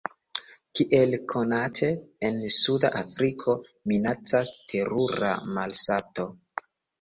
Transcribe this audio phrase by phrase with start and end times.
[0.77, 1.89] Kiel konate,
[2.29, 3.55] en suda Afriko
[3.93, 6.27] minacas terura malsato.